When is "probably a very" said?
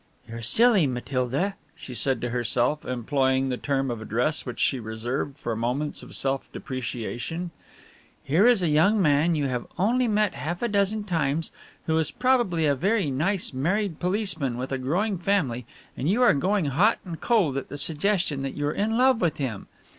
12.09-13.11